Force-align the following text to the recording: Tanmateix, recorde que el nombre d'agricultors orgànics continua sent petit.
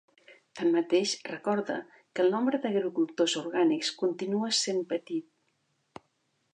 Tanmateix, 0.59 1.11
recorde 1.31 1.75
que 2.15 2.25
el 2.25 2.33
nombre 2.37 2.61
d'agricultors 2.65 3.37
orgànics 3.43 3.93
continua 4.05 4.53
sent 4.65 4.83
petit. 4.95 6.05